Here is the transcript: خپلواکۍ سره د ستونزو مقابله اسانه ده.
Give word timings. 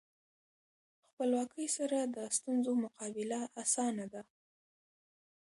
خپلواکۍ 1.07 1.67
سره 1.77 1.97
د 2.15 2.17
ستونزو 2.37 2.71
مقابله 2.83 3.39
اسانه 3.61 4.05
ده. 4.13 4.21